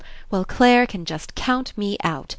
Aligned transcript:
"Well, 0.31 0.45
Clare 0.45 0.87
can 0.87 1.05
just 1.05 1.35
count 1.35 1.77
me 1.77 1.95
out. 2.03 2.29